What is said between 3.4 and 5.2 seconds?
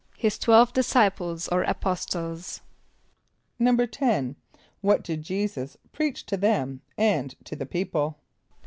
=10.= What